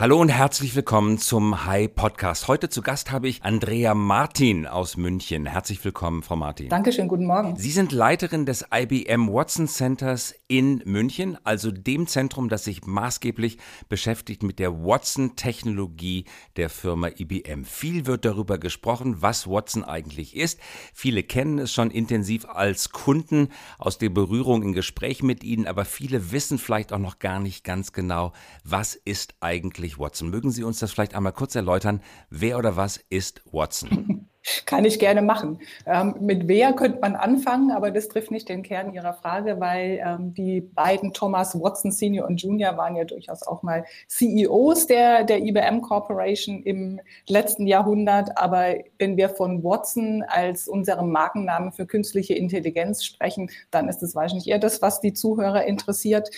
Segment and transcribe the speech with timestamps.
[0.00, 2.46] Hallo und herzlich willkommen zum Hi Podcast.
[2.46, 5.44] Heute zu Gast habe ich Andrea Martin aus München.
[5.44, 6.68] Herzlich willkommen, Frau Martin.
[6.68, 7.56] Dankeschön, guten Morgen.
[7.56, 13.58] Sie sind Leiterin des IBM Watson Centers in München, also dem Zentrum, das sich maßgeblich
[13.88, 16.26] beschäftigt mit der Watson-Technologie
[16.56, 17.64] der Firma IBM.
[17.64, 20.60] Viel wird darüber gesprochen, was Watson eigentlich ist.
[20.94, 25.84] Viele kennen es schon intensiv als Kunden aus der Berührung in Gespräch mit ihnen, aber
[25.84, 30.30] viele wissen vielleicht auch noch gar nicht ganz genau, was ist eigentlich eigentlich Watson?
[30.30, 32.00] Mögen Sie uns das vielleicht einmal kurz erläutern?
[32.30, 34.28] Wer oder was ist Watson?
[34.64, 35.58] Kann ich gerne machen.
[35.84, 40.00] Ähm, mit wer könnte man anfangen, aber das trifft nicht den Kern Ihrer Frage, weil
[40.02, 45.24] ähm, die beiden Thomas Watson Senior und Junior waren ja durchaus auch mal CEOs der,
[45.24, 48.38] der IBM Corporation im letzten Jahrhundert.
[48.38, 54.14] Aber wenn wir von Watson als unserem Markennamen für künstliche Intelligenz sprechen, dann ist es
[54.14, 56.30] wahrscheinlich eher das, was die Zuhörer interessiert.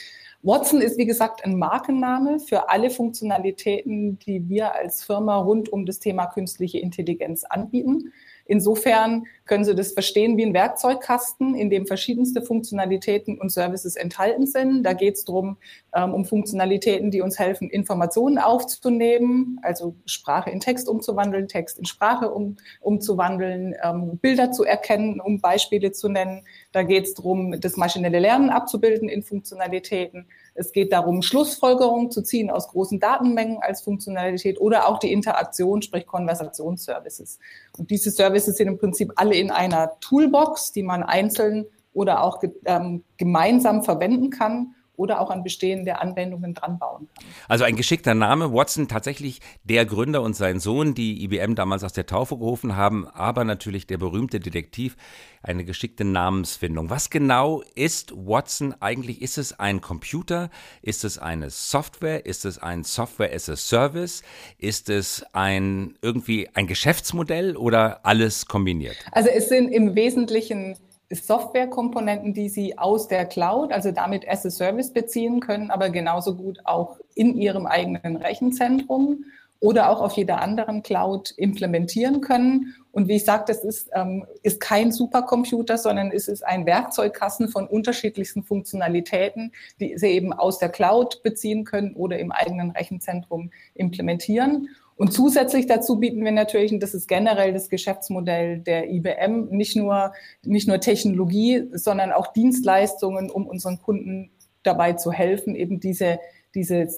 [0.42, 5.84] Watson ist, wie gesagt, ein Markenname für alle Funktionalitäten, die wir als Firma rund um
[5.84, 8.12] das Thema künstliche Intelligenz anbieten.
[8.46, 14.46] Insofern können Sie das verstehen wie ein Werkzeugkasten, in dem verschiedenste Funktionalitäten und Services enthalten
[14.46, 14.82] sind.
[14.84, 15.56] Da geht es darum,
[15.94, 21.84] ähm, um Funktionalitäten, die uns helfen, Informationen aufzunehmen, also Sprache in Text umzuwandeln, Text in
[21.84, 26.42] Sprache um, umzuwandeln, ähm, Bilder zu erkennen, um Beispiele zu nennen.
[26.72, 30.26] Da geht es darum, das maschinelle Lernen abzubilden in Funktionalitäten.
[30.60, 35.80] Es geht darum, Schlussfolgerungen zu ziehen aus großen Datenmengen als Funktionalität oder auch die Interaktion,
[35.80, 37.38] sprich Konversationsservices.
[37.78, 42.42] Und diese Services sind im Prinzip alle in einer Toolbox, die man einzeln oder auch
[42.66, 47.24] ähm, gemeinsam verwenden kann oder auch an bestehende Anwendungen dran bauen kann.
[47.48, 48.52] Also ein geschickter Name.
[48.52, 53.08] Watson tatsächlich der Gründer und sein Sohn, die IBM damals aus der Taufe gerufen haben,
[53.08, 54.96] aber natürlich der berühmte Detektiv,
[55.42, 56.90] eine geschickte Namensfindung.
[56.90, 59.22] Was genau ist Watson eigentlich?
[59.22, 60.50] Ist es ein Computer?
[60.82, 62.26] Ist es eine Software?
[62.26, 64.22] Ist es ein Software as a Service?
[64.58, 68.96] Ist es ein irgendwie ein Geschäftsmodell oder alles kombiniert?
[69.12, 70.76] Also es sind im Wesentlichen
[71.10, 76.36] Softwarekomponenten, die Sie aus der Cloud, also damit as a Service beziehen können, aber genauso
[76.36, 79.24] gut auch in Ihrem eigenen Rechenzentrum
[79.60, 82.74] oder auch auf jeder anderen Cloud implementieren können.
[82.92, 87.48] Und wie ich sagte, das ist, ähm, ist kein Supercomputer, sondern es ist ein Werkzeugkasten
[87.48, 93.50] von unterschiedlichsten Funktionalitäten, die Sie eben aus der Cloud beziehen können oder im eigenen Rechenzentrum
[93.74, 94.70] implementieren.
[95.00, 99.74] Und zusätzlich dazu bieten wir natürlich, und das ist generell das Geschäftsmodell der IBM, nicht
[99.74, 100.12] nur,
[100.44, 104.30] nicht nur Technologie, sondern auch Dienstleistungen, um unseren Kunden
[104.62, 106.18] dabei zu helfen, eben diese,
[106.54, 106.88] diese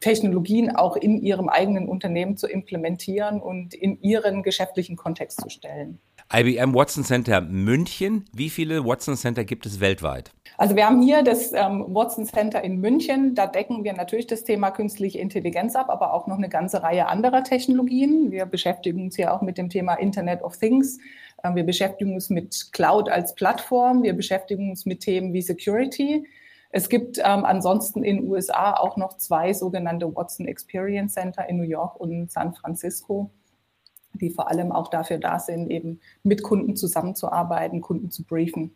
[0.00, 5.98] Technologien auch in ihrem eigenen Unternehmen zu implementieren und in ihren geschäftlichen Kontext zu stellen.
[6.34, 8.24] IBM Watson Center München.
[8.32, 10.30] Wie viele Watson Center gibt es weltweit?
[10.56, 13.34] Also wir haben hier das ähm, Watson Center in München.
[13.34, 17.06] Da decken wir natürlich das Thema künstliche Intelligenz ab, aber auch noch eine ganze Reihe
[17.06, 18.30] anderer Technologien.
[18.30, 20.98] Wir beschäftigen uns ja auch mit dem Thema Internet of Things.
[21.44, 24.02] Ähm, wir beschäftigen uns mit Cloud als Plattform.
[24.02, 26.26] Wir beschäftigen uns mit Themen wie Security.
[26.70, 31.58] Es gibt ähm, ansonsten in den USA auch noch zwei sogenannte Watson Experience Center in
[31.58, 33.30] New York und San Francisco
[34.14, 38.72] die vor allem auch dafür da sind, eben mit Kunden zusammenzuarbeiten, Kunden zu briefen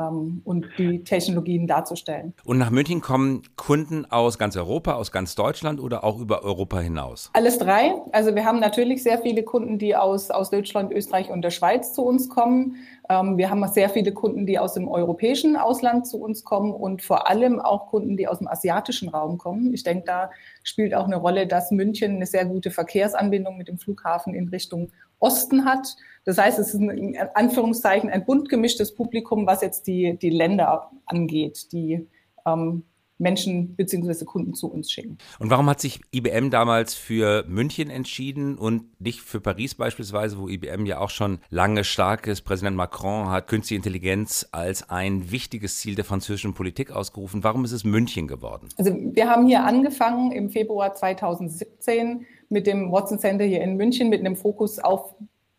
[0.00, 2.34] ähm, und die Technologien darzustellen.
[2.44, 6.80] Und nach München kommen Kunden aus ganz Europa, aus ganz Deutschland oder auch über Europa
[6.80, 7.30] hinaus?
[7.32, 7.94] Alles drei.
[8.12, 11.92] Also wir haben natürlich sehr viele Kunden, die aus, aus Deutschland, Österreich und der Schweiz
[11.92, 12.76] zu uns kommen.
[13.08, 17.02] Ähm, wir haben sehr viele Kunden, die aus dem europäischen Ausland zu uns kommen und
[17.02, 19.74] vor allem auch Kunden, die aus dem asiatischen Raum kommen.
[19.74, 20.30] Ich denke, da
[20.62, 24.90] spielt auch eine Rolle, dass München eine sehr gute Verkehrsanbindung mit dem Flughafen in Richtung
[25.20, 25.96] Osten hat.
[26.24, 30.30] Das heißt, es ist ein, in Anführungszeichen ein bunt gemischtes Publikum, was jetzt die, die
[30.30, 32.08] Länder angeht, die
[32.46, 32.84] ähm,
[33.20, 34.24] Menschen bzw.
[34.24, 35.18] Kunden zu uns schicken.
[35.38, 40.48] Und warum hat sich IBM damals für München entschieden und nicht für Paris beispielsweise, wo
[40.48, 42.42] IBM ja auch schon lange stark ist?
[42.42, 47.44] Präsident Macron hat künstliche Intelligenz als ein wichtiges Ziel der französischen Politik ausgerufen.
[47.44, 48.68] Warum ist es München geworden?
[48.78, 54.10] Also wir haben hier angefangen im Februar 2017 mit dem Watson Center hier in München
[54.10, 55.14] mit einem Fokus auf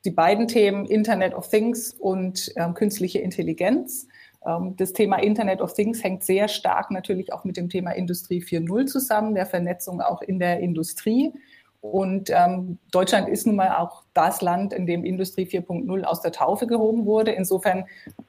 [0.06, 4.08] die beiden Themen Internet of Things und ähm, künstliche Intelligenz.
[4.46, 8.42] Ähm, das Thema Internet of Things hängt sehr stark natürlich auch mit dem Thema Industrie
[8.42, 11.34] 4.0 zusammen, der Vernetzung auch in der Industrie.
[11.82, 16.32] Und ähm, Deutschland ist nun mal auch das Land, in dem Industrie 4.0 aus der
[16.32, 17.32] Taufe gehoben wurde.
[17.32, 17.86] Insofern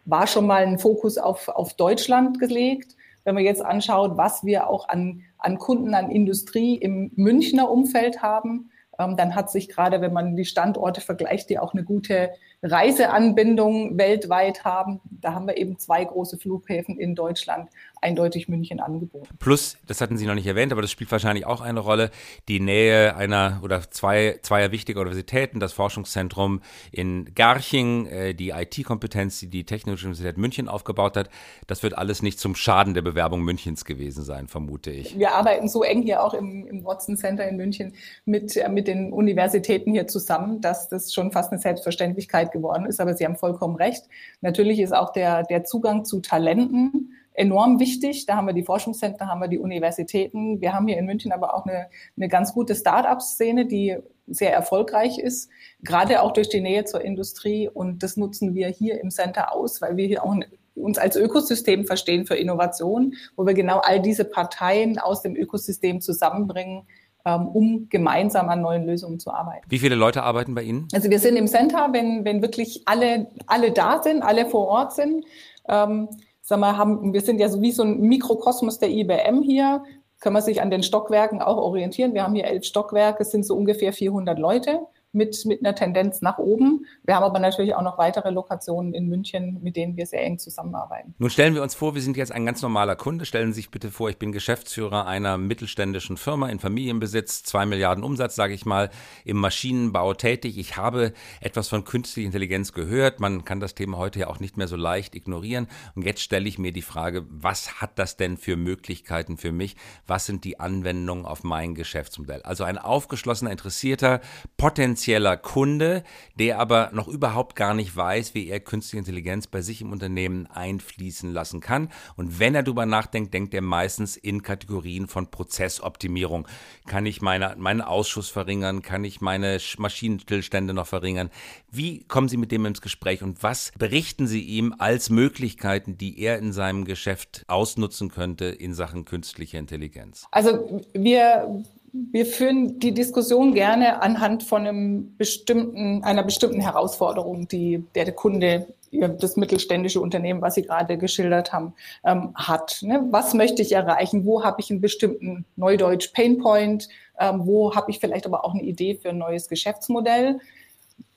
[0.07, 2.97] war schon mal ein Fokus auf, auf Deutschland gelegt.
[3.25, 8.23] Wenn man jetzt anschaut, was wir auch an, an Kunden, an Industrie im Münchner Umfeld
[8.23, 12.31] haben, ähm, dann hat sich gerade, wenn man die Standorte vergleicht, die auch eine gute
[12.63, 15.01] Reiseanbindung weltweit haben.
[15.11, 17.69] Da haben wir eben zwei große Flughäfen in Deutschland.
[18.03, 19.29] eindeutig München angeboten.
[19.39, 22.11] Plus, das hatten Sie noch nicht erwähnt, aber das spielt wahrscheinlich auch eine Rolle,
[22.49, 26.61] die Nähe einer oder zwei, zweier wichtiger Universitäten, das Forschungszentrum
[26.91, 31.31] in Garching, äh, die IT-Kompetenz, die die Technische Universität München aufgebaut hat.
[31.67, 35.17] Das wird alles nicht zum Schaden der Bewerbung Münchens gewesen sein, vermute ich.
[35.17, 37.95] Wir arbeiten so eng hier auch im, im Watson Center in München
[38.25, 43.01] mit, äh, mit den Universitäten hier zusammen, dass das schon fast eine Selbstverständlichkeit geworden ist.
[43.01, 44.05] Aber Sie haben vollkommen recht.
[44.41, 48.27] Natürlich ist auch der, der Zugang zu Talenten enorm wichtig.
[48.27, 50.61] Da haben wir die Forschungszentren, haben wir die Universitäten.
[50.61, 53.97] Wir haben hier in München aber auch eine, eine ganz gute Start-up-Szene, die
[54.27, 55.51] sehr erfolgreich ist,
[55.83, 57.69] gerade auch durch die Nähe zur Industrie.
[57.69, 60.37] Und das nutzen wir hier im Center aus, weil wir hier auch
[60.75, 66.01] uns als Ökosystem verstehen für Innovation, wo wir genau all diese Parteien aus dem Ökosystem
[66.01, 66.87] zusammenbringen,
[67.25, 69.65] um gemeinsam an neuen Lösungen zu arbeiten.
[69.69, 70.89] Wie viele Leute arbeiten bei Ihnen?
[70.93, 74.95] Also wir sind im Center, wenn, wenn wirklich alle, alle da sind, alle vor Ort
[74.95, 75.25] sind.
[75.69, 76.09] Ähm,
[76.41, 79.85] sag mal, haben, wir sind ja so wie so ein Mikrokosmos der IBM hier,
[80.21, 82.15] kann man sich an den Stockwerken auch orientieren.
[82.15, 84.81] Wir haben hier elf Stockwerke, es sind so ungefähr 400 Leute
[85.13, 86.87] mit, mit einer Tendenz nach oben.
[87.05, 90.39] Wir haben aber natürlich auch noch weitere Lokationen in München, mit denen wir sehr eng
[90.39, 91.15] zusammenarbeiten.
[91.19, 93.27] Nun stellen wir uns vor, wir sind jetzt ein ganz normaler Kunde.
[93.27, 98.03] Stellen Sie sich bitte vor, ich bin Geschäftsführer einer mittelständischen Firma in Familienbesitz, zwei Milliarden
[98.03, 98.91] Umsatz, sage ich mal,
[99.25, 100.57] im Maschinenbau tätig.
[100.57, 103.21] Ich habe etwas von künstlicher Intelligenz gehört.
[103.21, 105.69] Man kann das Thema heute ja auch nicht mehr so leicht ignorieren.
[105.95, 109.77] Und jetzt stelle ich mir die Frage, was hat das denn für Möglichkeiten für mich?
[110.07, 112.41] Was sind die Anwendungen auf mein Geschäftsmodell?
[112.43, 114.21] Also ein aufgeschlossener, interessierter,
[114.57, 116.05] potenziell potenzieller Kunde,
[116.39, 120.47] der aber noch überhaupt gar nicht weiß, wie er künstliche Intelligenz bei sich im Unternehmen
[120.47, 121.91] einfließen lassen kann.
[122.17, 126.47] Und wenn er darüber nachdenkt, denkt er meistens in Kategorien von Prozessoptimierung.
[126.87, 128.83] Kann ich meine, meinen Ausschuss verringern?
[128.83, 131.31] Kann ich meine Maschinenstillstände noch verringern?
[131.71, 136.21] Wie kommen Sie mit dem ins Gespräch und was berichten Sie ihm als Möglichkeiten, die
[136.21, 140.27] er in seinem Geschäft ausnutzen könnte in Sachen künstliche Intelligenz?
[140.31, 147.85] Also wir wir führen die Diskussion gerne anhand von einem bestimmten, einer bestimmten Herausforderung, die
[147.95, 151.75] der, Kunde, das mittelständische Unternehmen, was Sie gerade geschildert haben,
[152.05, 152.79] ähm, hat.
[152.81, 153.07] Ne?
[153.11, 154.25] Was möchte ich erreichen?
[154.25, 156.89] Wo habe ich einen bestimmten Neudeutsch Painpoint?
[157.19, 160.41] Ähm, wo habe ich vielleicht aber auch eine Idee für ein neues Geschäftsmodell?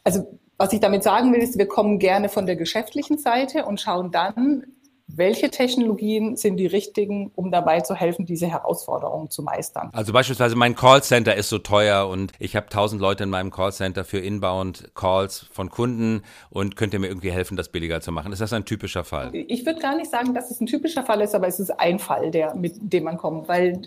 [0.04, 0.27] Also
[0.57, 4.12] was ich damit sagen will, ist, wir kommen gerne von der geschäftlichen Seite und schauen
[4.12, 4.66] dann,
[5.07, 9.89] welche Technologien sind die richtigen, um dabei zu helfen, diese Herausforderungen zu meistern.
[9.93, 14.03] Also beispielsweise mein Callcenter ist so teuer und ich habe tausend Leute in meinem Callcenter
[14.03, 18.31] für Inbound Calls von Kunden und könnt ihr mir irgendwie helfen, das billiger zu machen?
[18.31, 19.31] Ist das ein typischer Fall?
[19.33, 21.99] Ich würde gar nicht sagen, dass es ein typischer Fall ist, aber es ist ein
[21.99, 23.81] Fall, der, mit dem man kommt, weil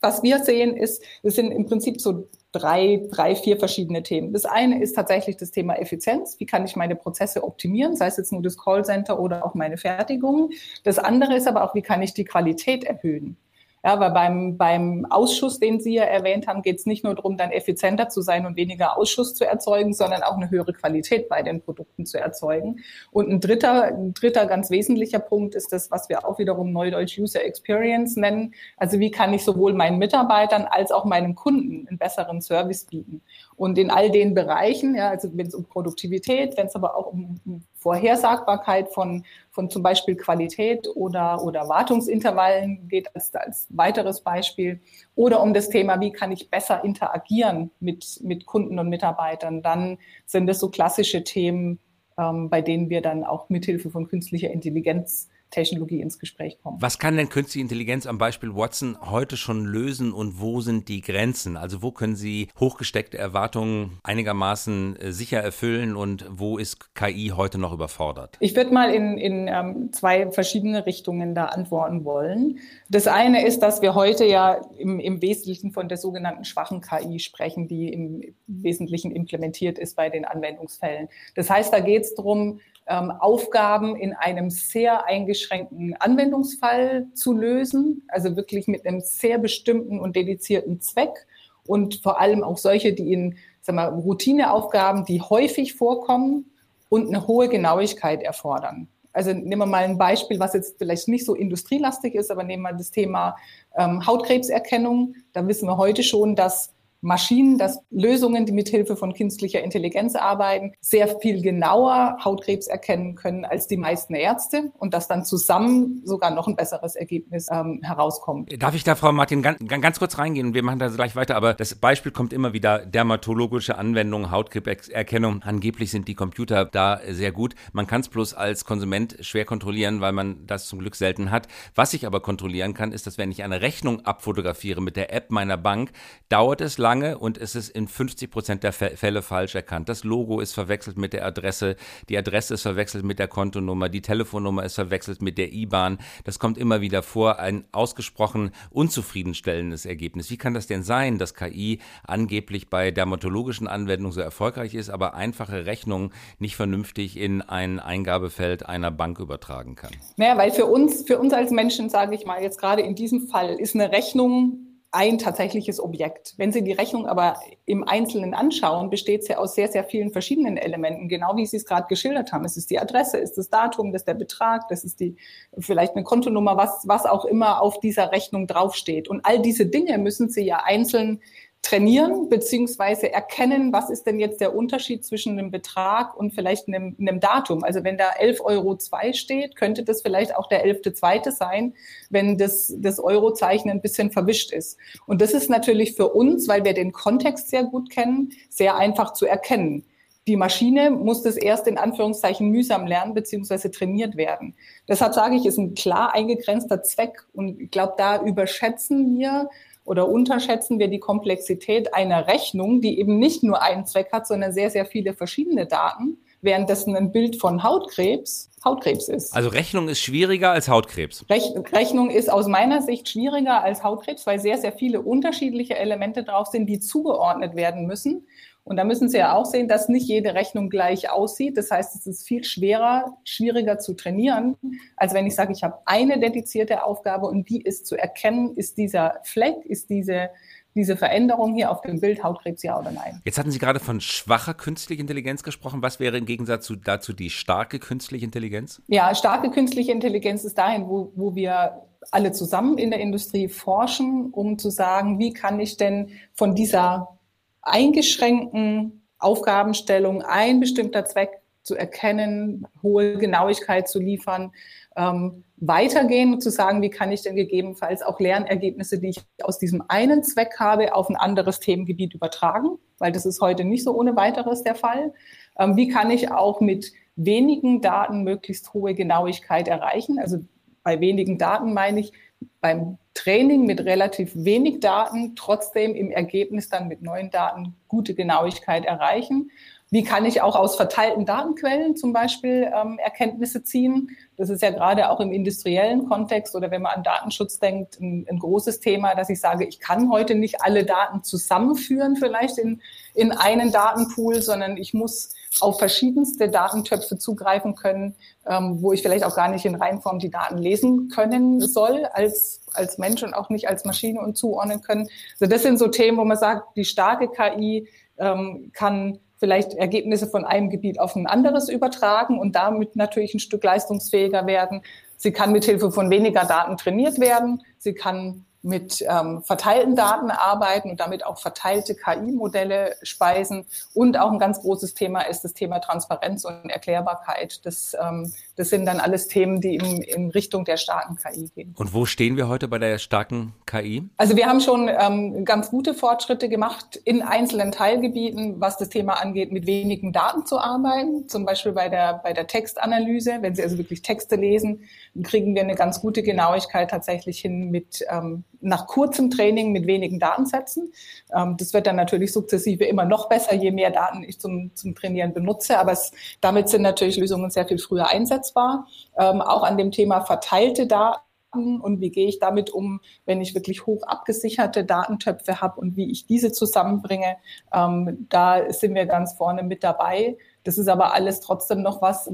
[0.00, 4.32] was wir sehen ist, es sind im Prinzip so drei, drei, vier verschiedene Themen.
[4.32, 6.38] Das eine ist tatsächlich das Thema Effizienz.
[6.38, 9.78] Wie kann ich meine Prozesse optimieren, sei es jetzt nur das Callcenter oder auch meine
[9.78, 10.50] Fertigung.
[10.84, 13.36] Das andere ist aber auch, wie kann ich die Qualität erhöhen?
[13.84, 17.36] Ja, weil beim, beim Ausschuss, den Sie ja erwähnt haben, geht es nicht nur darum,
[17.36, 21.42] dann effizienter zu sein und weniger Ausschuss zu erzeugen, sondern auch eine höhere Qualität bei
[21.42, 22.76] den Produkten zu erzeugen.
[23.10, 27.18] Und ein dritter, ein dritter ganz wesentlicher Punkt ist das, was wir auch wiederum Neudeutsch
[27.18, 28.54] User Experience nennen.
[28.76, 33.20] Also wie kann ich sowohl meinen Mitarbeitern als auch meinen Kunden einen besseren Service bieten?
[33.56, 37.12] Und in all den Bereichen, ja, also wenn es um Produktivität, wenn es aber auch
[37.12, 44.20] um, um Vorhersagbarkeit von, von zum Beispiel Qualität oder, oder Wartungsintervallen geht als, als weiteres
[44.20, 44.80] Beispiel.
[45.14, 49.98] Oder um das Thema, wie kann ich besser interagieren mit, mit Kunden und Mitarbeitern, dann
[50.26, 51.78] sind das so klassische Themen,
[52.18, 56.78] ähm, bei denen wir dann auch mithilfe von künstlicher Intelligenz Technologie ins Gespräch kommen.
[56.80, 61.00] Was kann denn künstliche Intelligenz am Beispiel Watson heute schon lösen und wo sind die
[61.00, 61.56] Grenzen?
[61.56, 67.58] Also wo können Sie hochgesteckte Erwartungen einigermaßen äh, sicher erfüllen und wo ist KI heute
[67.58, 68.36] noch überfordert?
[68.40, 72.58] Ich würde mal in, in ähm, zwei verschiedene Richtungen da antworten wollen.
[72.88, 77.18] Das eine ist, dass wir heute ja im, im Wesentlichen von der sogenannten schwachen KI
[77.18, 81.08] sprechen, die im Wesentlichen implementiert ist bei den Anwendungsfällen.
[81.34, 88.36] Das heißt, da geht es darum, Aufgaben in einem sehr eingeschränkten Anwendungsfall zu lösen, also
[88.36, 91.26] wirklich mit einem sehr bestimmten und dedizierten Zweck
[91.66, 96.50] und vor allem auch solche, die in sagen wir, Routineaufgaben, die häufig vorkommen
[96.88, 98.88] und eine hohe Genauigkeit erfordern.
[99.12, 102.62] Also nehmen wir mal ein Beispiel, was jetzt vielleicht nicht so industrielastig ist, aber nehmen
[102.62, 103.36] wir das Thema
[103.76, 105.14] ähm, Hautkrebserkennung.
[105.32, 110.14] Da wissen wir heute schon, dass Maschinen, dass Lösungen, die mit Hilfe von künstlicher Intelligenz
[110.14, 116.00] arbeiten, sehr viel genauer Hautkrebs erkennen können als die meisten Ärzte und dass dann zusammen
[116.04, 118.50] sogar noch ein besseres Ergebnis ähm, herauskommt.
[118.62, 120.54] Darf ich da, Frau Martin, ganz, ganz kurz reingehen?
[120.54, 125.42] Wir machen da gleich weiter, aber das Beispiel kommt immer wieder dermatologische Anwendungen, Hautkrebserkennung.
[125.42, 127.56] Angeblich sind die Computer da sehr gut.
[127.72, 131.48] Man kann es bloß als Konsument schwer kontrollieren, weil man das zum Glück selten hat.
[131.74, 135.32] Was ich aber kontrollieren kann, ist, dass wenn ich eine Rechnung abfotografiere mit der App
[135.32, 135.90] meiner Bank,
[136.28, 139.88] dauert es lange und es ist in 50 Prozent der Fälle falsch erkannt.
[139.88, 141.76] Das Logo ist verwechselt mit der Adresse,
[142.10, 145.98] die Adresse ist verwechselt mit der Kontonummer, die Telefonnummer ist verwechselt mit der IBAN.
[146.24, 147.38] Das kommt immer wieder vor.
[147.38, 150.30] Ein ausgesprochen unzufriedenstellendes Ergebnis.
[150.30, 155.14] Wie kann das denn sein, dass KI angeblich bei dermatologischen Anwendungen so erfolgreich ist, aber
[155.14, 159.92] einfache Rechnungen nicht vernünftig in ein Eingabefeld einer Bank übertragen kann?
[160.18, 163.28] Naja, weil für uns, für uns als Menschen, sage ich mal, jetzt gerade in diesem
[163.28, 166.34] Fall, ist eine Rechnung ein tatsächliches Objekt.
[166.36, 170.58] Wenn Sie die Rechnung aber im Einzelnen anschauen, besteht sie aus sehr, sehr vielen verschiedenen
[170.58, 172.44] Elementen, genau wie Sie es gerade geschildert haben.
[172.44, 175.16] Es ist die Adresse, es ist das Datum, das ist der Betrag, das ist die
[175.58, 179.08] vielleicht eine Kontonummer, was, was auch immer auf dieser Rechnung draufsteht.
[179.08, 181.22] Und all diese Dinge müssen Sie ja einzeln
[181.62, 186.96] trainieren beziehungsweise erkennen, was ist denn jetzt der Unterschied zwischen einem Betrag und vielleicht einem,
[186.98, 187.62] einem Datum.
[187.62, 191.30] Also wenn da 11,02 Euro steht, könnte das vielleicht auch der 11.2.
[191.30, 191.74] sein,
[192.10, 194.76] wenn das, das Eurozeichen ein bisschen verwischt ist.
[195.06, 199.12] Und das ist natürlich für uns, weil wir den Kontext sehr gut kennen, sehr einfach
[199.12, 199.84] zu erkennen.
[200.28, 204.54] Die Maschine muss das erst in Anführungszeichen mühsam lernen beziehungsweise trainiert werden.
[204.88, 207.24] Deshalb sage ich, ist ein klar eingegrenzter Zweck.
[207.32, 209.48] Und ich glaube, da überschätzen wir
[209.84, 214.52] oder unterschätzen wir die Komplexität einer Rechnung, die eben nicht nur einen Zweck hat, sondern
[214.52, 219.34] sehr, sehr viele verschiedene Daten, währenddessen ein Bild von Hautkrebs Hautkrebs ist.
[219.34, 221.24] Also Rechnung ist schwieriger als Hautkrebs.
[221.28, 226.22] Rech Rechnung ist aus meiner Sicht schwieriger als Hautkrebs, weil sehr, sehr viele unterschiedliche Elemente
[226.22, 228.26] drauf sind, die zugeordnet werden müssen.
[228.64, 231.56] Und da müssen Sie ja auch sehen, dass nicht jede Rechnung gleich aussieht.
[231.56, 234.56] Das heißt, es ist viel schwerer, schwieriger zu trainieren,
[234.96, 238.78] als wenn ich sage, ich habe eine dedizierte Aufgabe und die ist zu erkennen, ist
[238.78, 240.30] dieser Fleck, ist diese,
[240.76, 243.20] diese Veränderung hier auf dem Bild Hautkrebs ja oder nein.
[243.24, 245.82] Jetzt hatten Sie gerade von schwacher künstlicher Intelligenz gesprochen.
[245.82, 248.80] Was wäre im Gegensatz zu, dazu die starke künstliche Intelligenz?
[248.86, 254.30] Ja, starke künstliche Intelligenz ist dahin, wo, wo wir alle zusammen in der Industrie forschen,
[254.30, 257.18] um zu sagen, wie kann ich denn von dieser
[257.62, 264.52] eingeschränkten Aufgabenstellung ein bestimmter Zweck zu erkennen, hohe Genauigkeit zu liefern,
[264.96, 269.58] ähm, weitergehen und zu sagen, wie kann ich denn gegebenenfalls auch Lernergebnisse, die ich aus
[269.58, 273.96] diesem einen Zweck habe, auf ein anderes Themengebiet übertragen, weil das ist heute nicht so
[273.96, 275.14] ohne weiteres der Fall.
[275.56, 280.18] Ähm, wie kann ich auch mit wenigen Daten möglichst hohe Genauigkeit erreichen?
[280.18, 280.38] Also
[280.82, 282.12] bei wenigen Daten meine ich,
[282.60, 288.84] beim Training mit relativ wenig Daten trotzdem im Ergebnis dann mit neuen Daten gute Genauigkeit
[288.84, 289.50] erreichen.
[289.92, 294.16] Wie kann ich auch aus verteilten Datenquellen zum Beispiel ähm, Erkenntnisse ziehen?
[294.38, 298.26] Das ist ja gerade auch im industriellen Kontext oder wenn man an Datenschutz denkt, ein,
[298.26, 302.80] ein, großes Thema, dass ich sage, ich kann heute nicht alle Daten zusammenführen vielleicht in,
[303.12, 308.14] in einen Datenpool, sondern ich muss auf verschiedenste Datentöpfe zugreifen können,
[308.46, 312.62] ähm, wo ich vielleicht auch gar nicht in Reihenform die Daten lesen können soll als,
[312.72, 315.10] als Mensch und auch nicht als Maschine und zuordnen können.
[315.38, 320.28] Also das sind so Themen, wo man sagt, die starke KI ähm, kann vielleicht Ergebnisse
[320.28, 324.82] von einem Gebiet auf ein anderes übertragen und damit natürlich ein Stück leistungsfähiger werden.
[325.16, 327.60] Sie kann mithilfe von weniger Daten trainiert werden.
[327.76, 333.66] Sie kann mit ähm, verteilten Daten arbeiten und damit auch verteilte KI-Modelle speisen.
[333.92, 337.64] Und auch ein ganz großes Thema ist das Thema Transparenz und Erklärbarkeit.
[337.66, 341.74] Das, ähm, das sind dann alles Themen, die in, in Richtung der starken KI gehen.
[341.76, 344.08] Und wo stehen wir heute bei der starken KI?
[344.16, 349.14] Also wir haben schon ähm, ganz gute Fortschritte gemacht in einzelnen Teilgebieten, was das Thema
[349.20, 351.28] angeht, mit wenigen Daten zu arbeiten.
[351.28, 353.38] Zum Beispiel bei der, bei der Textanalyse.
[353.40, 354.84] Wenn Sie also wirklich Texte lesen,
[355.22, 360.18] kriegen wir eine ganz gute Genauigkeit tatsächlich hin mit ähm, nach kurzem Training mit wenigen
[360.18, 360.92] Datensätzen.
[361.34, 364.94] Ähm, das wird dann natürlich sukzessive immer noch besser, je mehr Daten ich zum, zum
[364.94, 365.78] Trainieren benutze.
[365.78, 368.86] Aber es, damit sind natürlich Lösungen sehr viel früher einsetzbar.
[369.18, 373.54] Ähm, auch an dem Thema verteilte Daten und wie gehe ich damit um, wenn ich
[373.54, 377.36] wirklich hoch abgesicherte Datentöpfe habe und wie ich diese zusammenbringe.
[377.74, 380.38] Ähm, da sind wir ganz vorne mit dabei.
[380.64, 382.30] Das ist aber alles trotzdem noch was,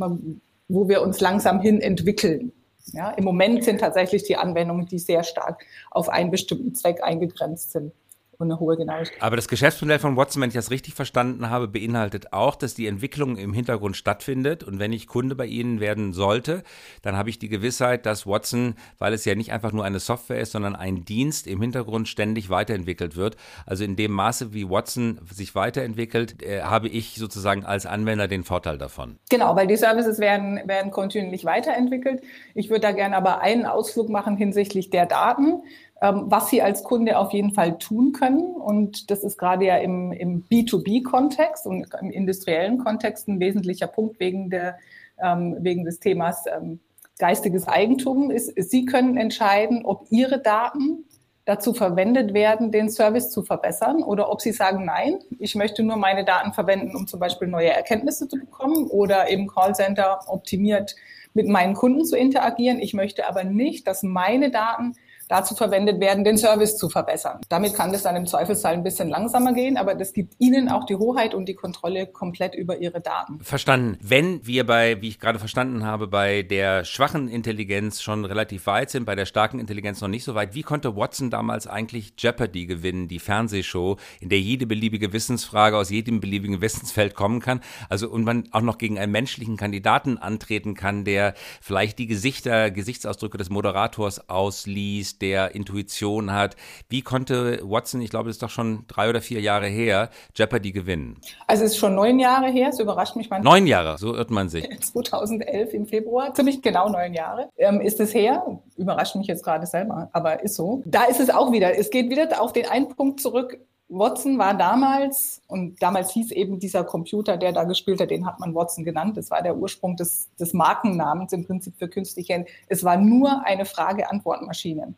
[0.69, 2.53] wo wir uns langsam hin entwickeln.
[2.93, 7.73] Ja, Im Moment sind tatsächlich die Anwendungen, die sehr stark auf einen bestimmten Zweck eingegrenzt
[7.73, 7.93] sind.
[8.39, 9.21] Und eine hohe Genauigkeit.
[9.21, 12.87] Aber das Geschäftsmodell von Watson, wenn ich das richtig verstanden habe, beinhaltet auch, dass die
[12.87, 14.63] Entwicklung im Hintergrund stattfindet.
[14.63, 16.63] Und wenn ich Kunde bei Ihnen werden sollte,
[17.03, 20.39] dann habe ich die Gewissheit, dass Watson, weil es ja nicht einfach nur eine Software
[20.39, 23.37] ist, sondern ein Dienst im Hintergrund ständig weiterentwickelt wird.
[23.67, 28.45] Also in dem Maße, wie Watson sich weiterentwickelt, äh, habe ich sozusagen als Anwender den
[28.45, 29.19] Vorteil davon.
[29.31, 32.23] Genau, weil die Services werden, werden kontinuierlich weiterentwickelt.
[32.55, 35.63] Ich würde da gerne aber einen Ausflug machen hinsichtlich der Daten.
[36.01, 38.55] Ähm, was Sie als Kunde auf jeden Fall tun können.
[38.55, 44.21] Und das ist gerade ja im, im B2B-Kontext und im industriellen Kontext ein wesentlicher Punkt
[44.21, 44.79] wegen, der,
[45.21, 46.79] ähm, wegen des Themas ähm,
[47.19, 48.31] geistiges Eigentum.
[48.31, 51.05] Ist, Sie können entscheiden, ob Ihre Daten
[51.47, 55.97] dazu verwendet werden, den Service zu verbessern oder ob Sie sagen, nein, ich möchte nur
[55.97, 60.95] meine Daten verwenden, um zum Beispiel neue Erkenntnisse zu bekommen oder im Callcenter optimiert
[61.35, 62.79] mit meinen Kunden zu interagieren.
[62.79, 64.95] Ich möchte aber nicht, dass meine Daten
[65.29, 67.41] dazu verwendet werden, den Service zu verbessern.
[67.49, 70.85] Damit kann das dann im Zweifelsfall ein bisschen langsamer gehen, aber das gibt Ihnen auch
[70.85, 73.41] die Hoheit und die Kontrolle komplett über Ihre Daten.
[73.43, 73.99] Verstanden.
[74.01, 78.91] Wenn wir bei, wie ich gerade verstanden habe, bei der schwachen Intelligenz schon relativ weit
[78.91, 82.67] sind, bei der starken Intelligenz noch nicht so weit, wie konnte Watson damals eigentlich Jeopardy
[82.67, 87.61] gewinnen, die Fernsehshow, in der jede beliebige Wissensfrage aus jedem beliebigen Wissensfeld kommen kann?
[87.89, 92.71] Also und man auch noch gegen einen menschlichen Kandidaten antreten kann, der vielleicht die Gesichter,
[92.71, 96.57] Gesichtsausdrücke des Moderators ausliest, der Intuition hat.
[96.89, 100.73] Wie konnte Watson, ich glaube, das ist doch schon drei oder vier Jahre her, Jeopardy
[100.73, 101.21] gewinnen?
[101.47, 103.53] Also es ist schon neun Jahre her, es überrascht mich manchmal.
[103.53, 104.69] Neun Jahre, so irrt man sich.
[104.81, 108.61] 2011 im Februar, ziemlich genau neun Jahre ähm, ist es her.
[108.77, 110.83] Überrascht mich jetzt gerade selber, aber ist so.
[110.87, 113.59] Da ist es auch wieder, es geht wieder auf den einen Punkt zurück,
[113.89, 118.39] Watson war damals, und damals hieß eben dieser Computer, der da gespielt hat, den hat
[118.39, 119.17] man Watson genannt.
[119.17, 122.45] Das war der Ursprung des, des Markennamens im Prinzip für künstliche.
[122.69, 124.95] Es war nur eine Frage-Antwort-Maschine.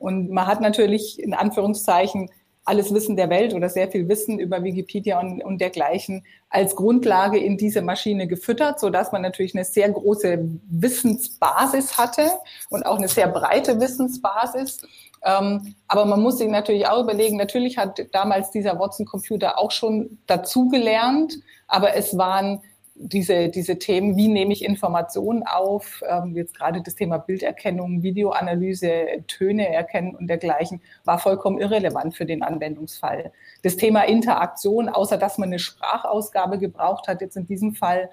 [0.00, 2.30] Und man hat natürlich in Anführungszeichen
[2.64, 7.38] alles Wissen der Welt oder sehr viel Wissen über Wikipedia und, und dergleichen als Grundlage
[7.38, 10.38] in diese Maschine gefüttert, so dass man natürlich eine sehr große
[10.70, 12.30] Wissensbasis hatte
[12.70, 14.80] und auch eine sehr breite Wissensbasis.
[15.22, 20.18] Ähm, aber man muss sich natürlich auch überlegen, natürlich hat damals dieser Watson-Computer auch schon
[20.26, 22.62] dazugelernt, aber es waren
[23.02, 29.24] diese, diese Themen, wie nehme ich Informationen auf, ähm, jetzt gerade das Thema Bilderkennung, Videoanalyse,
[29.26, 33.32] Töne erkennen und dergleichen, war vollkommen irrelevant für den Anwendungsfall.
[33.62, 38.10] Das Thema Interaktion, außer dass man eine Sprachausgabe gebraucht hat, jetzt in diesem Fall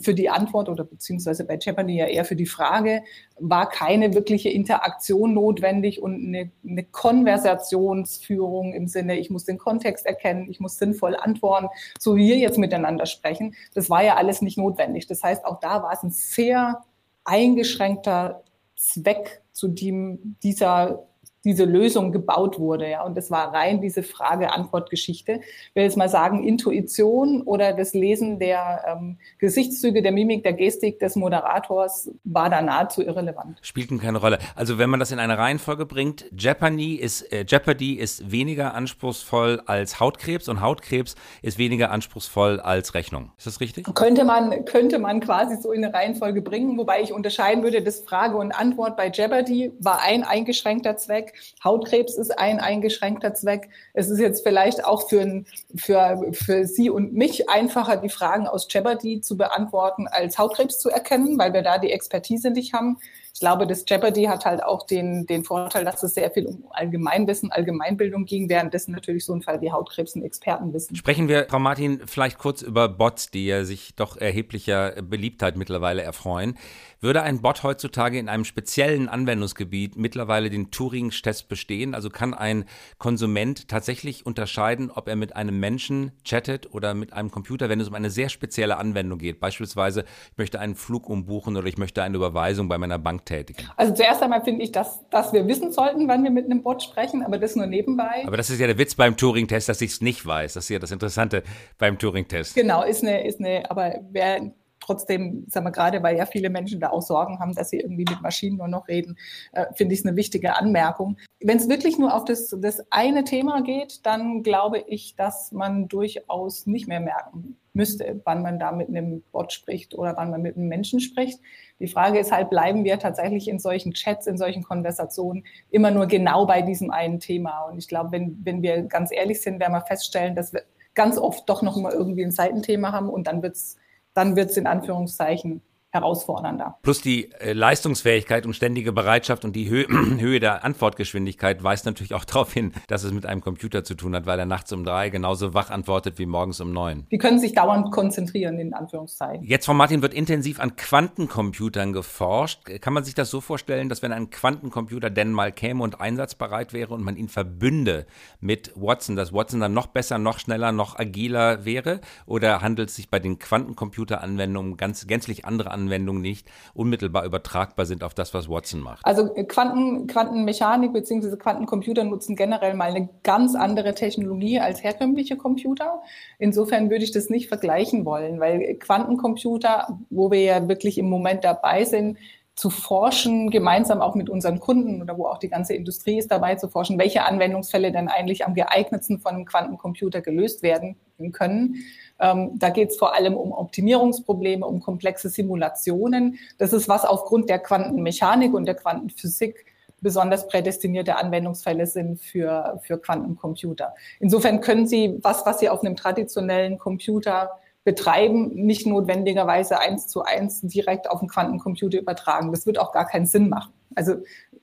[0.00, 3.02] für die Antwort oder beziehungsweise bei Jeopardy ja eher für die Frage,
[3.38, 10.04] war keine wirkliche Interaktion notwendig und eine, eine Konversationsführung im Sinne, ich muss den Kontext
[10.04, 13.54] erkennen, ich muss sinnvoll antworten, so wie wir jetzt miteinander sprechen.
[13.74, 15.06] Das war ja alles nicht notwendig.
[15.06, 16.82] Das heißt, auch da war es ein sehr
[17.24, 18.42] eingeschränkter
[18.76, 21.06] Zweck, zu dem dieser
[21.44, 22.88] diese Lösung gebaut wurde.
[22.88, 23.04] Ja.
[23.04, 25.40] Und es war rein diese Frage-Antwort-Geschichte.
[25.42, 30.52] Ich will jetzt mal sagen, Intuition oder das Lesen der ähm, Gesichtszüge, der Mimik, der
[30.52, 33.58] Gestik des Moderators war da nahezu irrelevant.
[33.62, 34.38] Spielten keine Rolle.
[34.54, 39.62] Also wenn man das in eine Reihenfolge bringt, Jeopardy ist, äh, Jeopardy ist weniger anspruchsvoll
[39.66, 43.32] als Hautkrebs und Hautkrebs ist weniger anspruchsvoll als Rechnung.
[43.36, 43.92] Ist das richtig?
[43.94, 48.00] Könnte man, könnte man quasi so in eine Reihenfolge bringen, wobei ich unterscheiden würde, das
[48.00, 51.31] Frage und Antwort bei Jeopardy war ein eingeschränkter Zweck
[51.62, 53.68] Hautkrebs ist ein eingeschränkter Zweck.
[53.94, 58.66] Es ist jetzt vielleicht auch für, für, für Sie und mich einfacher, die Fragen aus
[58.70, 62.98] Jeopardy zu beantworten, als Hautkrebs zu erkennen, weil wir da die Expertise nicht haben.
[63.34, 66.66] Ich glaube, das Jeopardy hat halt auch den, den Vorteil, dass es sehr viel um
[66.70, 70.94] Allgemeinwissen, Allgemeinbildung ging, währenddessen natürlich so ein Fall wie Hautkrebs ein Expertenwissen.
[70.96, 76.02] Sprechen wir, Frau Martin, vielleicht kurz über Bots, die ja sich doch erheblicher Beliebtheit mittlerweile
[76.02, 76.58] erfreuen.
[77.02, 81.96] Würde ein Bot heutzutage in einem speziellen Anwendungsgebiet mittlerweile den Turing-Test bestehen?
[81.96, 82.64] Also kann ein
[82.98, 87.88] Konsument tatsächlich unterscheiden, ob er mit einem Menschen chattet oder mit einem Computer, wenn es
[87.88, 89.40] um eine sehr spezielle Anwendung geht?
[89.40, 93.68] Beispielsweise, ich möchte einen Flug umbuchen oder ich möchte eine Überweisung bei meiner Bank tätigen.
[93.74, 96.84] Also zuerst einmal finde ich, dass, dass wir wissen sollten, wann wir mit einem Bot
[96.84, 98.22] sprechen, aber das nur nebenbei.
[98.28, 100.54] Aber das ist ja der Witz beim Turing-Test, dass ich es nicht weiß.
[100.54, 101.42] Das ist ja das Interessante
[101.78, 102.54] beim Turing-Test.
[102.54, 106.80] Genau, ist eine, ist eine, aber wer trotzdem, sagen wir gerade, weil ja viele Menschen
[106.80, 109.16] da auch Sorgen haben, dass sie irgendwie mit Maschinen nur noch reden,
[109.52, 111.16] äh, finde ich es eine wichtige Anmerkung.
[111.40, 115.88] Wenn es wirklich nur auf das, das eine Thema geht, dann glaube ich, dass man
[115.88, 120.42] durchaus nicht mehr merken müsste, wann man da mit einem Bot spricht oder wann man
[120.42, 121.40] mit einem Menschen spricht.
[121.80, 126.06] Die Frage ist halt, bleiben wir tatsächlich in solchen Chats, in solchen Konversationen immer nur
[126.06, 127.64] genau bei diesem einen Thema?
[127.64, 130.62] Und ich glaube, wenn, wenn wir ganz ehrlich sind, werden wir feststellen, dass wir
[130.94, 133.78] ganz oft doch noch mal irgendwie ein Seitenthema haben und dann wird es
[134.14, 135.62] dann wird es in Anführungszeichen
[135.92, 136.78] herausfordernder.
[136.82, 139.84] Plus die äh, Leistungsfähigkeit und ständige Bereitschaft und die Hö
[140.18, 144.14] Höhe der Antwortgeschwindigkeit weist natürlich auch darauf hin, dass es mit einem Computer zu tun
[144.16, 147.06] hat, weil er nachts um drei genauso wach antwortet wie morgens um neun.
[147.10, 149.44] Die können sich dauernd konzentrieren, in Anführungszeichen.
[149.44, 152.64] Jetzt, Frau Martin, wird intensiv an Quantencomputern geforscht.
[152.80, 156.72] Kann man sich das so vorstellen, dass wenn ein Quantencomputer denn mal käme und einsatzbereit
[156.72, 158.06] wäre und man ihn verbünde
[158.40, 162.00] mit Watson, dass Watson dann noch besser, noch schneller, noch agiler wäre?
[162.24, 167.86] Oder handelt es sich bei den Quantencomputer-Anwendungen um ganz gänzlich andere Anwendungen nicht unmittelbar übertragbar
[167.86, 169.04] sind auf das, was Watson macht?
[169.04, 171.36] Also äh, Quanten, Quantenmechanik bzw.
[171.36, 176.02] Quantencomputer nutzen generell mal eine ganz andere Technologie als herkömmliche Computer.
[176.38, 181.44] Insofern würde ich das nicht vergleichen wollen, weil Quantencomputer, wo wir ja wirklich im Moment
[181.44, 182.18] dabei sind,
[182.54, 186.56] zu forschen, gemeinsam auch mit unseren Kunden oder wo auch die ganze Industrie ist dabei
[186.56, 190.96] zu forschen, welche Anwendungsfälle denn eigentlich am geeignetsten von einem Quantencomputer gelöst werden
[191.32, 191.76] können.
[192.22, 196.38] Ähm, da geht es vor allem um Optimierungsprobleme, um komplexe Simulationen.
[196.56, 199.66] Das ist was aufgrund der Quantenmechanik und der Quantenphysik
[200.00, 203.94] besonders prädestinierte Anwendungsfälle sind für, für Quantencomputer.
[204.20, 207.50] Insofern können Sie was, was Sie auf einem traditionellen Computer
[207.84, 212.52] betreiben, nicht notwendigerweise eins zu eins direkt auf den Quantencomputer übertragen.
[212.52, 213.72] Das wird auch gar keinen Sinn machen.
[213.94, 214.16] Also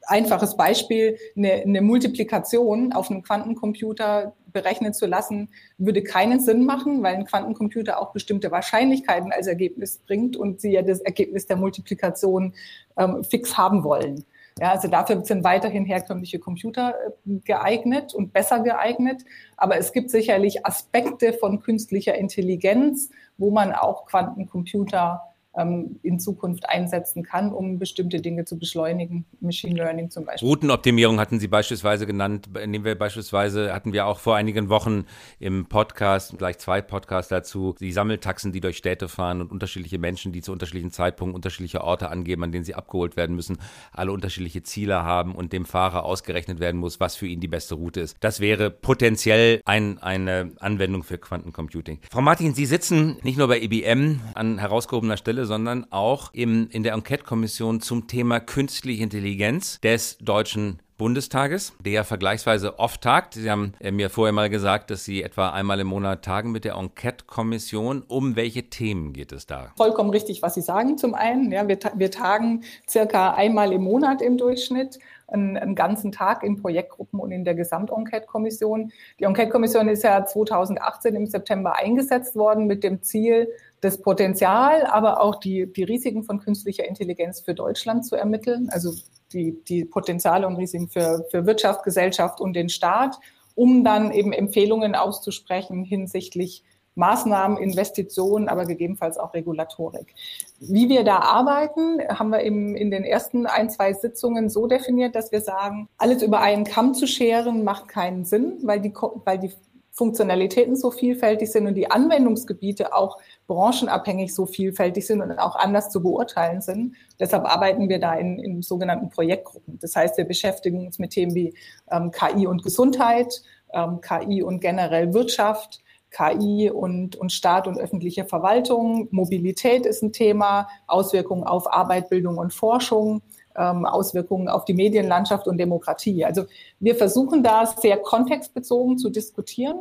[0.06, 7.04] einfaches Beispiel, eine, eine Multiplikation auf einem Quantencomputer berechnen zu lassen, würde keinen Sinn machen,
[7.04, 11.58] weil ein Quantencomputer auch bestimmte Wahrscheinlichkeiten als Ergebnis bringt und sie ja das Ergebnis der
[11.58, 12.54] Multiplikation
[12.98, 14.26] ähm, fix haben wollen.
[14.60, 16.94] Ja, also dafür sind weiterhin herkömmliche Computer
[17.26, 19.24] äh, geeignet und besser geeignet.
[19.56, 25.22] Aber es gibt sicherlich Aspekte von künstlicher Intelligenz, wo man auch Quantencomputer
[25.60, 29.26] ähm, in Zukunft einsetzen kann, um bestimmte Dinge zu beschleunigen.
[29.42, 30.48] Machine Learning zum Beispiel.
[30.48, 32.50] Routenoptimierung hatten Sie beispielsweise genannt.
[32.54, 35.06] Nehmen wir beispielsweise, hatten wir auch vor einigen Wochen
[35.40, 40.32] im Podcast, gleich zwei Podcasts dazu, die Sammeltaxen, die durch Städte fahren und unterschiedliche Menschen,
[40.32, 43.58] die zu unterschiedlichen Zeitpunkten unterschiedliche Orte angeben, an denen sie abgeholt werden müssen,
[43.92, 47.76] alle unterschiedliche Ziele haben und dem Fahrer ausgerechnet werden muss, was für ihn die beste
[47.76, 48.16] Route ist.
[48.22, 52.00] Das wäre potenziell ein, eine Anwendung für Quantencomputing.
[52.10, 56.84] Frau Martin, Sie sitzen nicht nur bei IBM an herausgehobener Stelle, sondern auch im, in
[56.84, 63.34] der Enquete-Kommission zum Thema künstliche Intelligenz des Deutschen Bundestages, der vergleichsweise oft tagt.
[63.34, 66.66] Sie haben äh, mir vorher mal gesagt, dass Sie etwa einmal im Monat tagen mit
[66.66, 68.04] der Enquete-Kommission.
[68.08, 69.72] Um welche Themen geht es da?
[69.76, 70.98] Vollkommen richtig, was Sie sagen.
[71.00, 75.00] Zum einen, ja, wir, wir tagen circa einmal im Monat im Durchschnitt
[75.32, 78.92] einen, ganzen Tag in Projektgruppen und in der Gesamt-Enquete-Kommission.
[79.20, 83.48] Die Enquete-Kommission ist ja 2018 im September eingesetzt worden mit dem Ziel,
[83.82, 88.94] das Potenzial, aber auch die, die Risiken von künstlicher Intelligenz für Deutschland zu ermitteln, also
[89.32, 93.20] die, die Potenziale und Risiken für, für Wirtschaft, Gesellschaft und den Staat,
[93.56, 96.64] um dann eben Empfehlungen auszusprechen hinsichtlich
[96.96, 100.14] Maßnahmen, Investitionen, aber gegebenenfalls auch Regulatorik.
[100.60, 105.16] Wie wir da arbeiten, haben wir im, in den ersten ein, zwei Sitzungen so definiert,
[105.16, 109.40] dass wir sagen, alles über einen Kamm zu scheren macht keinen Sinn, weil die, weil
[109.40, 109.52] die
[110.00, 115.90] Funktionalitäten so vielfältig sind und die Anwendungsgebiete auch branchenabhängig so vielfältig sind und auch anders
[115.90, 116.96] zu beurteilen sind.
[117.20, 119.78] Deshalb arbeiten wir da in, in sogenannten Projektgruppen.
[119.82, 121.54] Das heißt, wir beschäftigen uns mit Themen wie
[121.92, 123.42] ähm, KI und Gesundheit,
[123.74, 125.82] ähm, KI und generell Wirtschaft,
[126.12, 129.10] KI und, und Staat und öffentliche Verwaltung.
[129.12, 133.22] Mobilität ist ein Thema, Auswirkungen auf Arbeit, Bildung und Forschung
[133.60, 136.26] ähm, Auswirkungen auf die Medienlandschaft und Demokratie.
[136.26, 136.46] Also
[136.80, 139.78] wir versuchen da sehr kontextbezogen zu diskutieren,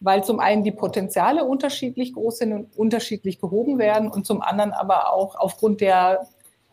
[0.00, 4.72] weil zum einen die Potenziale unterschiedlich groß sind und unterschiedlich gehoben werden und zum anderen
[4.72, 6.26] aber auch aufgrund der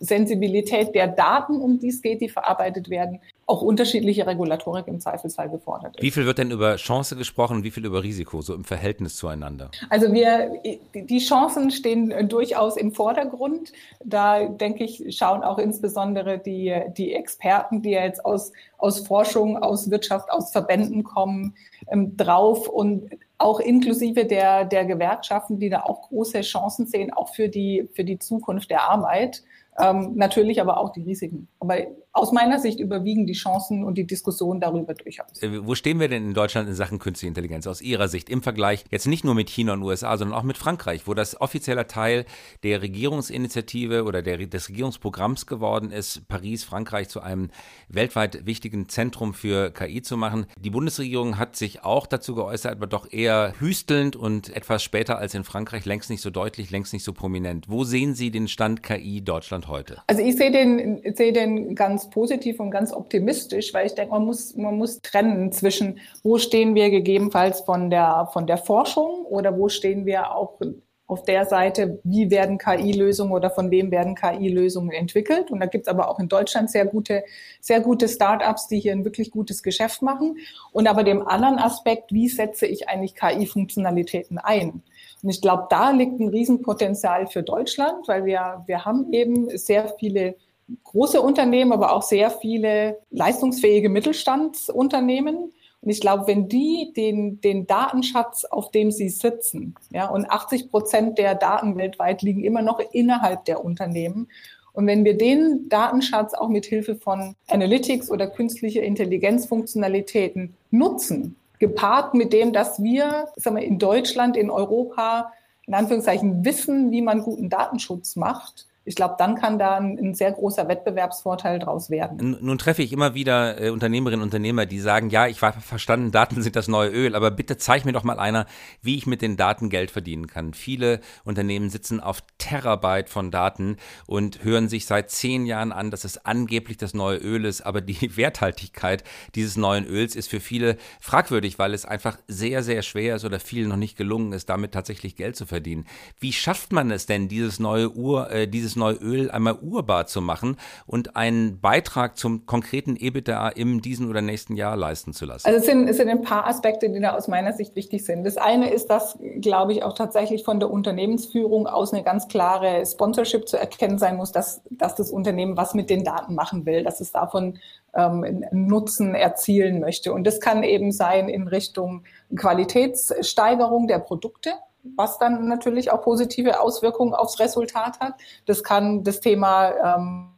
[0.05, 5.49] Sensibilität der Daten, um die es geht, die verarbeitet werden, auch unterschiedliche Regulatorik im Zweifelsfall
[5.49, 6.01] gefordert ist.
[6.01, 9.17] Wie viel wird denn über Chance gesprochen und wie viel über Risiko, so im Verhältnis
[9.17, 9.69] zueinander?
[9.89, 10.51] Also wir,
[10.93, 13.71] die Chancen stehen durchaus im Vordergrund.
[14.03, 19.57] Da denke ich, schauen auch insbesondere die, die Experten, die ja jetzt aus, aus Forschung,
[19.61, 21.55] aus Wirtschaft, aus Verbänden kommen,
[21.91, 27.33] ähm, drauf und auch inklusive der, der Gewerkschaften, die da auch große Chancen sehen, auch
[27.33, 29.43] für die, für die Zukunft der Arbeit.
[29.77, 31.47] Ähm, natürlich aber auch die Risiken.
[31.59, 31.77] Aber
[32.15, 35.43] aus meiner Sicht überwiegen die Chancen und die Diskussion darüber durchaus.
[35.43, 38.41] Äh, wo stehen wir denn in Deutschland in Sachen künstliche Intelligenz aus Ihrer Sicht im
[38.41, 41.87] Vergleich jetzt nicht nur mit China und USA, sondern auch mit Frankreich, wo das offizieller
[41.87, 42.25] Teil
[42.63, 47.49] der Regierungsinitiative oder der, des Regierungsprogramms geworden ist, Paris, Frankreich zu einem
[47.89, 50.45] weltweit wichtigen Zentrum für KI zu machen.
[50.57, 55.33] Die Bundesregierung hat sich auch dazu geäußert, aber doch eher hüstelnd und etwas später als
[55.33, 57.65] in Frankreich, längst nicht so deutlich, längst nicht so prominent.
[57.67, 60.01] Wo sehen Sie den Stand KI Deutschland heute?
[60.07, 64.25] Also ich sehe den, sehe den ganz positiv und ganz optimistisch, weil ich denke, man
[64.25, 69.57] muss, man muss trennen zwischen, wo stehen wir gegebenenfalls von der, von der Forschung oder
[69.57, 70.59] wo stehen wir auch
[71.07, 75.51] auf der Seite, wie werden KI-Lösungen oder von wem werden KI-Lösungen entwickelt.
[75.51, 77.23] Und da gibt es aber auch in Deutschland sehr gute,
[77.61, 80.37] sehr gute Startups, die hier ein wirklich gutes Geschäft machen.
[80.71, 84.81] Und aber dem anderen Aspekt, wie setze ich eigentlich KI-Funktionalitäten ein?
[85.21, 89.89] Und ich glaube, da liegt ein Riesenpotenzial für Deutschland, weil wir, wir haben eben sehr
[89.99, 90.35] viele
[90.83, 95.51] große Unternehmen, aber auch sehr viele leistungsfähige Mittelstandsunternehmen.
[95.81, 100.71] Und ich glaube, wenn die den, den Datenschatz, auf dem sie sitzen, ja, und 80
[100.71, 104.27] Prozent der Daten weltweit liegen immer noch innerhalb der Unternehmen.
[104.73, 112.13] Und wenn wir den Datenschatz auch mit Hilfe von Analytics oder künstlicher Intelligenzfunktionalitäten nutzen, gepaart
[112.13, 115.31] mit dem, dass wir, sagen wir, in Deutschland, in Europa,
[115.65, 120.13] in Anführungszeichen wissen, wie man guten Datenschutz macht, ich glaube, dann kann da ein, ein,
[120.13, 122.37] sehr großer Wettbewerbsvorteil draus werden.
[122.39, 126.11] Nun treffe ich immer wieder äh, Unternehmerinnen und Unternehmer, die sagen, ja, ich war verstanden,
[126.11, 128.45] Daten sind das neue Öl, aber bitte zeig mir doch mal einer,
[128.83, 130.53] wie ich mit den Daten Geld verdienen kann.
[130.53, 136.03] Viele Unternehmen sitzen auf Terabyte von Daten und hören sich seit zehn Jahren an, dass
[136.03, 140.77] es angeblich das neue Öl ist, aber die Werthaltigkeit dieses neuen Öls ist für viele
[141.01, 144.73] fragwürdig, weil es einfach sehr, sehr schwer ist oder vielen noch nicht gelungen ist, damit
[144.73, 145.85] tatsächlich Geld zu verdienen.
[146.19, 150.21] Wie schafft man es denn, dieses neue Uhr, äh, dieses neue Öl einmal urbar zu
[150.21, 155.47] machen und einen Beitrag zum konkreten EBITDA im diesen oder nächsten Jahr leisten zu lassen?
[155.47, 158.23] Also es sind, es sind ein paar Aspekte, die da aus meiner Sicht wichtig sind.
[158.23, 162.85] Das eine ist, dass, glaube ich, auch tatsächlich von der Unternehmensführung aus eine ganz klare
[162.85, 166.83] Sponsorship zu erkennen sein muss, dass, dass das Unternehmen was mit den Daten machen will,
[166.83, 167.59] dass es davon
[167.95, 170.13] ähm, Nutzen erzielen möchte.
[170.13, 172.03] Und das kann eben sein in Richtung
[172.35, 174.51] Qualitätssteigerung der Produkte
[174.95, 178.13] was dann natürlich auch positive Auswirkungen aufs Resultat hat.
[178.45, 180.29] Das kann das Thema ähm,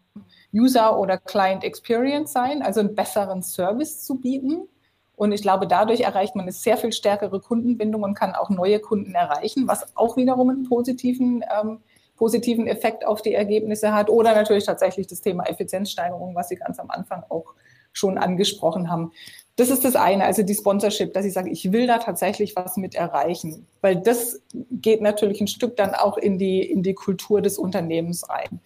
[0.53, 4.67] User oder Client Experience sein, also einen besseren Service zu bieten.
[5.15, 8.79] Und ich glaube, dadurch erreicht man eine sehr viel stärkere Kundenbindung und kann auch neue
[8.79, 11.79] Kunden erreichen, was auch wiederum einen positiven, ähm,
[12.15, 14.10] positiven Effekt auf die Ergebnisse hat.
[14.10, 17.55] Oder natürlich tatsächlich das Thema Effizienzsteigerung, was Sie ganz am Anfang auch
[17.93, 19.12] schon angesprochen haben.
[19.57, 22.77] Das ist das eine, also die Sponsorship, dass ich sage, ich will da tatsächlich was
[22.77, 27.41] mit erreichen, weil das geht natürlich ein Stück dann auch in die, in die Kultur
[27.41, 28.61] des Unternehmens rein.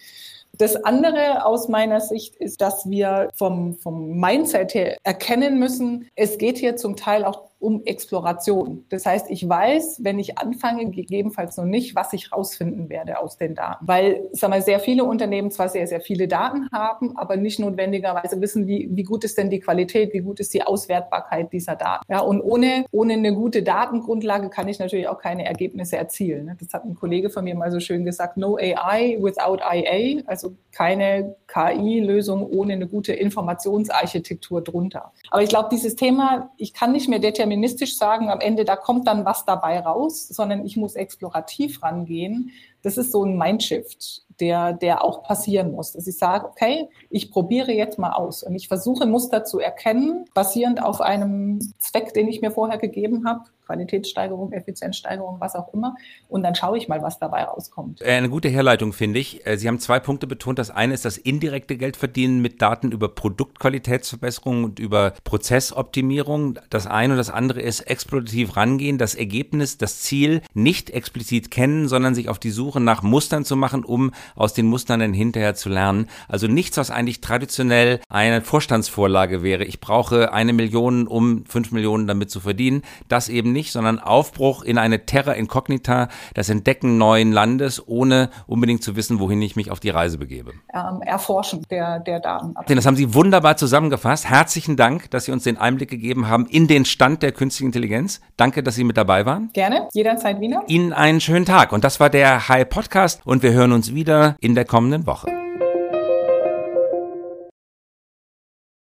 [0.57, 6.37] Das andere aus meiner Sicht ist, dass wir vom, vom Mindset her erkennen müssen, es
[6.37, 8.85] geht hier zum Teil auch um Exploration.
[8.89, 13.37] Das heißt, ich weiß, wenn ich anfange, gegebenenfalls noch nicht, was ich rausfinden werde aus
[13.37, 13.87] den Daten.
[13.87, 18.41] Weil, sag mal, sehr viele Unternehmen zwar sehr, sehr viele Daten haben, aber nicht notwendigerweise
[18.41, 22.03] wissen, wie, wie gut ist denn die Qualität, wie gut ist die Auswertbarkeit dieser Daten.
[22.09, 26.45] Ja, und ohne, ohne eine gute Datengrundlage kann ich natürlich auch keine Ergebnisse erzielen.
[26.45, 26.57] Ne?
[26.59, 30.55] Das hat ein Kollege von mir mal so schön gesagt, no AI without IA, also
[30.71, 35.11] keine KI-Lösung ohne eine gute Informationsarchitektur drunter.
[35.29, 38.75] Aber ich glaube, dieses Thema, ich kann nicht mehr determinieren, deterministisch sagen, am Ende, da
[38.75, 42.51] kommt dann was dabei raus, sondern ich muss explorativ rangehen.
[42.81, 45.93] Das ist so ein Mindshift, der, der auch passieren muss.
[45.93, 50.25] Dass ich sage, okay, ich probiere jetzt mal aus und ich versuche Muster zu erkennen,
[50.33, 55.95] basierend auf einem Zweck, den ich mir vorher gegeben habe Qualitätssteigerung, Effizienzsteigerung, was auch immer.
[56.27, 58.01] Und dann schaue ich mal, was dabei rauskommt.
[58.01, 59.45] Äh, eine gute Herleitung, finde ich.
[59.45, 60.59] Äh, Sie haben zwei Punkte betont.
[60.59, 66.59] Das eine ist das indirekte Geldverdienen mit Daten über Produktqualitätsverbesserung und über Prozessoptimierung.
[66.69, 71.87] Das eine und das andere ist explorativ rangehen, das Ergebnis, das Ziel nicht explizit kennen,
[71.87, 75.55] sondern sich auf die Suche nach Mustern zu machen, um aus den Mustern dann hinterher
[75.55, 76.07] zu lernen.
[76.27, 79.63] Also nichts, was eigentlich traditionell eine Vorstandsvorlage wäre.
[79.63, 82.81] Ich brauche eine Million, um fünf Millionen damit zu verdienen.
[83.07, 88.29] Das eben nicht nicht, sondern Aufbruch in eine Terra Incognita, das Entdecken neuen Landes, ohne
[88.47, 90.53] unbedingt zu wissen, wohin ich mich auf die Reise begebe.
[90.73, 92.55] Ähm, erforschen der, der Daten.
[92.67, 94.27] Das haben Sie wunderbar zusammengefasst.
[94.27, 98.19] Herzlichen Dank, dass Sie uns den Einblick gegeben haben in den Stand der künstlichen Intelligenz.
[98.35, 99.51] Danke, dass Sie mit dabei waren.
[99.53, 100.63] Gerne, jederzeit wieder.
[100.67, 101.71] Ihnen einen schönen Tag.
[101.71, 105.40] Und das war der High Podcast und wir hören uns wieder in der kommenden Woche.